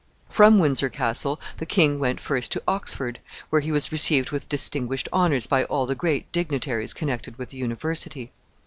From 0.29 0.57
Windsor 0.57 0.89
Castle 0.89 1.39
the 1.57 1.65
king 1.67 1.99
went 1.99 2.19
first 2.19 2.51
to 2.53 2.63
Oxford, 2.67 3.19
where 3.51 3.61
he 3.61 3.71
was 3.71 3.91
received 3.91 4.31
with 4.31 4.49
distinguished 4.49 5.07
honors 5.13 5.45
by 5.45 5.63
all 5.65 5.85
the 5.85 5.93
great 5.93 6.31
dignitaries 6.31 6.91
connected 6.95 7.37
with 7.37 7.49
the 7.49 7.57
University. 7.57 8.31